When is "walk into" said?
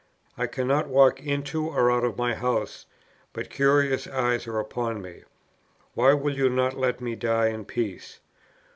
0.89-1.67